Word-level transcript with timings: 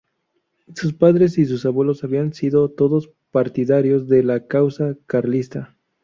Sus 0.73 0.93
padres 0.95 1.37
y 1.37 1.45
sus 1.45 1.63
abuelos 1.67 2.03
habían 2.03 2.33
sido 2.33 2.69
todos 2.71 3.11
partidarios 3.29 4.07
de 4.09 4.23
la 4.23 4.47
causa 4.47 4.97
carlista. 5.05 5.75